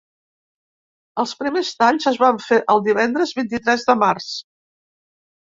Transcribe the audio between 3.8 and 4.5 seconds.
de març.